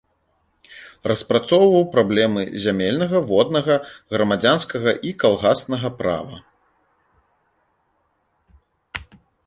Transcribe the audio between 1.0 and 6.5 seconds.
Распрацоўваў праблемы зямельнага, воднага, грамадзянскага і калгаснага права.